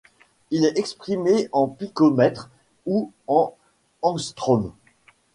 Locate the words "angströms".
4.01-4.73